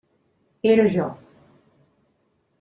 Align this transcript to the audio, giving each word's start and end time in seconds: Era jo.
Era 0.71 0.87
jo. 0.95 1.05